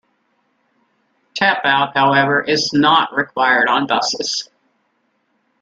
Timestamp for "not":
2.73-3.13